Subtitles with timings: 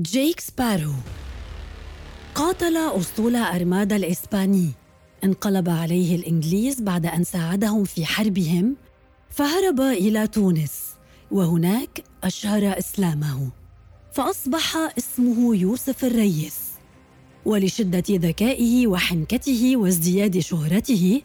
[0.00, 0.92] جيك سبارو.
[2.34, 4.70] قاتل أسطول أرمادا الإسباني.
[5.24, 8.76] انقلب عليه الإنجليز بعد أن ساعدهم في حربهم
[9.30, 10.72] فهرب إلى تونس
[11.30, 13.48] وهناك أشهر إسلامه.
[14.12, 16.56] فأصبح اسمه يوسف الريس.
[17.44, 21.22] ولشدة ذكائه وحنكته وازدياد شهرته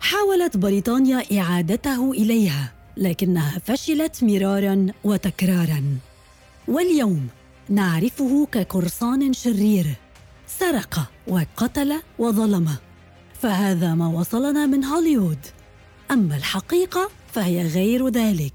[0.00, 5.84] حاولت بريطانيا إعادته إليها لكنها فشلت مرارا وتكرارا.
[6.68, 7.28] واليوم
[7.68, 9.86] نعرفه كقرصان شرير
[10.46, 12.76] سرق وقتل وظلم.
[13.40, 15.38] فهذا ما وصلنا من هوليوود.
[16.10, 18.52] أما الحقيقة فهي غير ذلك.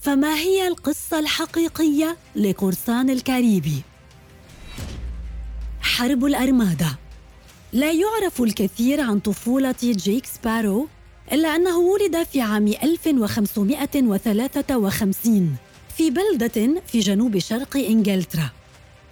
[0.00, 3.82] فما هي القصة الحقيقية لقرصان الكاريبي؟
[5.80, 6.94] حرب الارمادا
[7.72, 10.88] لا يعرف الكثير عن طفولة جيك سبارو
[11.32, 15.56] إلا أنه ولد في عام 1553
[15.96, 18.50] في بلدة في جنوب شرق إنجلترا.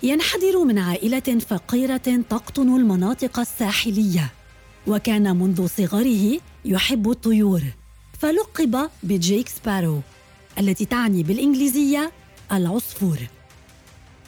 [0.03, 4.31] ينحدر من عائلة فقيرة تقطن المناطق الساحلية
[4.87, 7.63] وكان منذ صغره يحب الطيور
[8.19, 10.01] فلقب بجيك سبارو
[10.59, 12.13] التي تعني بالإنجليزية
[12.53, 13.19] العصفور.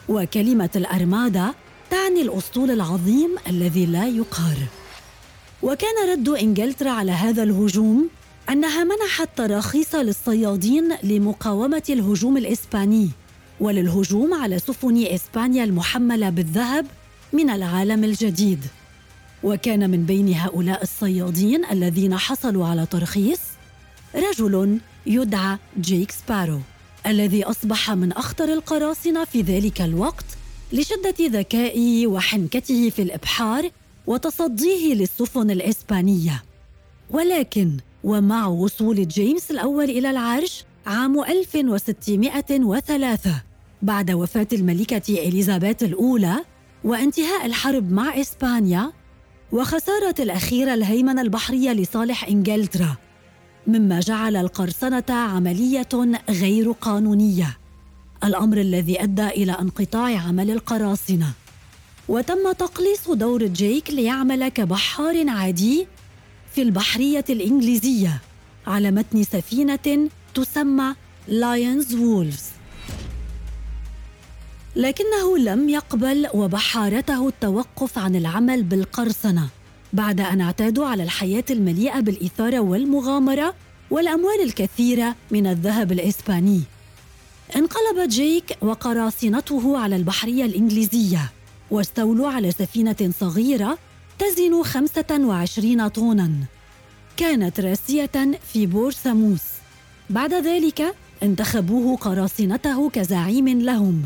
[0.09, 1.55] وكلمة الارمادا
[1.91, 4.57] تعني الأسطول العظيم الذي لا يقهر.
[5.63, 8.09] وكان رد إنجلترا على هذا الهجوم
[8.51, 13.11] أنها منحت تراخيص للصيادين لمقاومة الهجوم الإسباني
[13.61, 16.87] وللهجوم على سفن إسبانيا المحملة بالذهب
[17.33, 18.61] من العالم الجديد.
[19.43, 23.41] وكان من بين هؤلاء الصيادين الذين حصلوا على ترخيص
[24.15, 26.61] رجل يدعى جيك سبارو.
[27.07, 30.25] الذي أصبح من أخطر القراصنة في ذلك الوقت
[30.73, 33.71] لشدة ذكائه وحنكته في الإبحار
[34.07, 36.45] وتصديه للسفن الإسبانية.
[37.11, 37.71] ولكن
[38.05, 43.43] ومع وصول جيمس الأول إلى العرش عام 1603
[43.83, 46.37] بعد وفاة الملكة إليزابيث الأولى
[46.85, 48.93] وانتهاء الحرب مع إسبانيا
[49.53, 52.97] وخسارة الأخيرة الهيمنة البحرية لصالح إنجلترا.
[53.67, 55.89] مما جعل القرصنة عملية
[56.31, 57.59] غير قانونية.
[58.25, 61.33] الأمر الذي أدى إلى انقطاع عمل القراصنة.
[62.09, 65.87] وتم تقليص دور جيك ليعمل كبحار عادي
[66.55, 68.21] في البحرية الإنجليزية
[68.67, 70.95] على متن سفينة تسمى
[71.29, 72.45] لاينز وولفز
[74.77, 79.49] لكنه لم يقبل وبحارته التوقف عن العمل بالقرصنة.
[79.95, 83.55] بعد أن اعتادوا على الحياة المليئة بالإثارة والمغامرة
[83.91, 86.61] والأموال الكثيرة من الذهب الإسباني.
[87.57, 91.33] انقلب جيك وقراصنته على البحرية الإنجليزية
[91.71, 93.79] واستولوا على سفينة صغيرة
[94.19, 96.31] تزن 25 طونا.
[97.17, 99.43] كانت راسية في بورساموس
[100.11, 104.03] بعد ذلك انتخبوه قراصنته كزعيم لهم.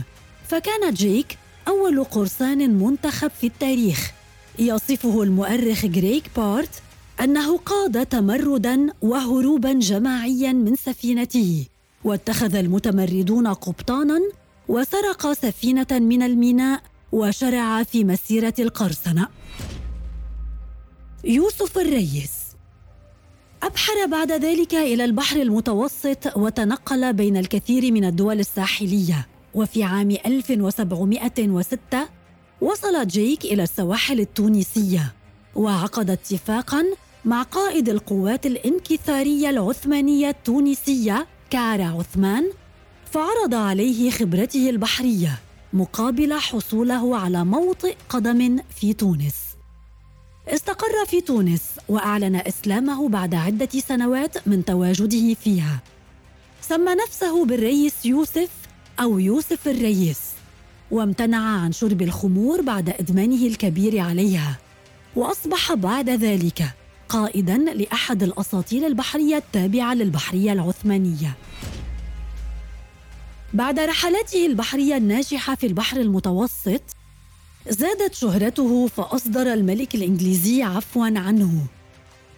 [0.48, 1.38] فكان جيك
[1.68, 4.17] أول قرصان منتخب في التاريخ.
[4.58, 6.82] يصفه المؤرخ غريك بارت
[7.20, 11.66] أنه قاد تمردا وهروبا جماعيا من سفينته
[12.04, 14.20] واتخذ المتمردون قبطانا
[14.68, 16.82] وسرق سفينة من الميناء
[17.12, 19.28] وشرع في مسيرة القرصنة.
[21.24, 22.32] يوسف الريس.
[23.62, 32.08] أبحر بعد ذلك إلى البحر المتوسط وتنقل بين الكثير من الدول الساحلية وفي عام 1706
[32.60, 35.14] وصل جيك إلى السواحل التونسية
[35.54, 36.84] وعقد اتفاقا
[37.24, 42.50] مع قائد القوات الانكسارية العثمانية التونسية كارا عثمان
[43.12, 45.38] فعرض عليه خبرته البحرية
[45.72, 49.34] مقابل حصوله على موطئ قدم في تونس.
[50.48, 55.80] استقر في تونس وأعلن إسلامه بعد عدة سنوات من تواجده فيها.
[56.60, 58.50] سمى نفسه بالريس يوسف
[59.00, 60.18] أو يوسف الريس
[60.90, 64.58] وامتنع عن شرب الخمور بعد إدمانه الكبير عليها.
[65.16, 66.64] وأصبح بعد ذلك
[67.08, 71.36] قائدا لأحد الأساطيل البحرية التابعة للبحرية العثمانية.
[73.54, 76.82] بعد رحلاته البحرية الناجحة في البحر المتوسط
[77.68, 81.66] زادت شهرته فأصدر الملك الإنجليزي عفوا عنه.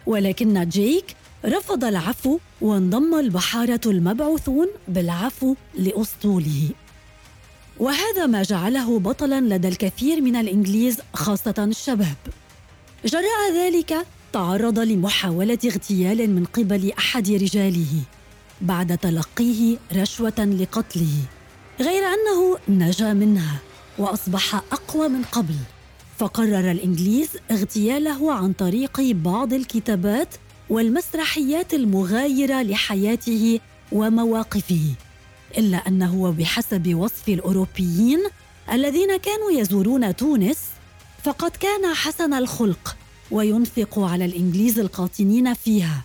[0.05, 1.15] ولكن جيك
[1.45, 6.69] رفض العفو وانضم البحارة المبعوثون بالعفو لأسطوله.
[7.81, 12.15] وهذا ما جعله بطلا لدى الكثير من الإنجليز خاصة الشباب.
[13.05, 17.93] جراء ذلك تعرض لمحاولة اغتيال من قبل أحد رجاله
[18.61, 21.17] بعد تلقيه رشوة لقتله
[21.79, 23.57] غير أنه نجا منها
[23.97, 25.55] وأصبح أقوى من قبل.
[26.17, 30.35] فقرر الإنجليز اغتياله عن طريق بعض الكتابات
[30.69, 33.59] والمسرحيات المغايرة لحياته
[33.91, 34.95] ومواقفه.
[35.57, 38.19] إلا أنه وبحسب وصف الأوروبيين
[38.71, 40.57] الذين كانوا يزورون تونس
[41.23, 42.97] فقد كان حسن الخلق
[43.31, 46.01] وينفق على الإنجليز القاطنين فيها.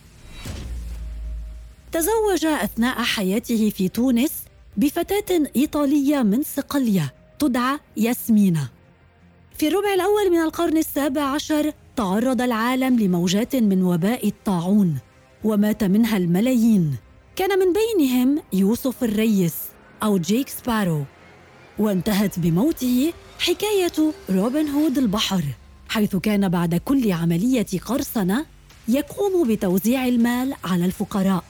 [1.92, 4.32] تزوج أثناء حياته في تونس
[4.76, 8.68] بفتاة إيطالية من صقلية تدعى ياسمينة.
[9.58, 14.98] في الربع الأول من القرن السابع عشر تعرض العالم لموجات من وباء الطاعون
[15.44, 16.96] ومات منها الملايين.
[17.36, 19.54] كان من بينهم يوسف الريس
[20.02, 21.04] أو جيك سبارو
[21.78, 25.42] وانتهت بموته حكاية روبن هود البحر
[25.88, 28.46] حيث كان بعد كل عملية قرصنة
[28.88, 31.44] يقوم بتوزيع المال على الفقراء.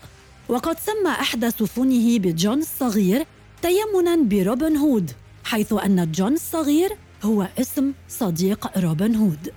[0.48, 3.26] وقد سمى احدى سفنه بجون الصغير
[3.62, 5.10] تيمنا بروبن هود
[5.44, 9.52] حيث أن جون الصغير هو اسم صديق روبن هود.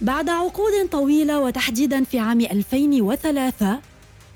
[0.00, 3.78] بعد عقود طويلة وتحديدا في عام 2003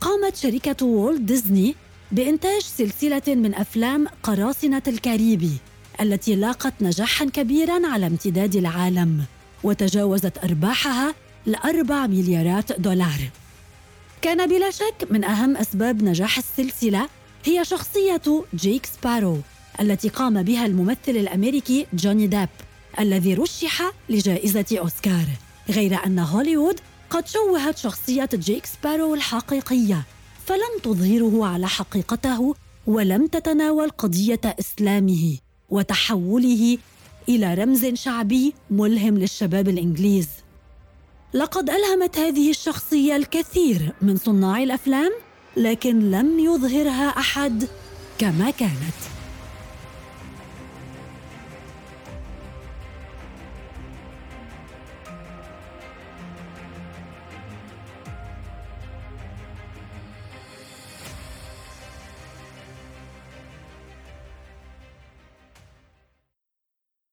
[0.01, 1.75] قامت شركة وولت ديزني
[2.13, 5.53] بإنتاج سلسلة من أفلام قراصنة الكاريبي
[6.01, 9.25] التي لاقت نجاحا كبيرا على امتداد العالم
[9.63, 11.15] وتجاوزت أرباحها
[11.47, 13.31] لأربع مليارات دولار.
[14.23, 17.09] كان بلا شك من أهم أسباب نجاح السلسلة
[17.45, 19.39] هي شخصية جيك سبارو
[19.81, 22.49] التي قام بها الممثل الأمريكي جوني ديب
[23.01, 25.27] الذي رشح لجائزة أوسكار
[25.71, 30.03] غير أن هوليوود قد شوهت شخصية جيك سبارو الحقيقية
[30.47, 32.55] فلم تظهره على حقيقته
[32.87, 35.39] ولم تتناول قضية إسلامه
[35.71, 36.79] وتحوله
[37.29, 40.29] إلى رمز شعبي ملهم للشباب الإنجليز.
[41.35, 45.13] لقد ألهمت هذه الشخصية الكثير من صناع الأفلام
[45.57, 47.65] لكن لم يظهرها أحد
[48.19, 49.16] كما كانت.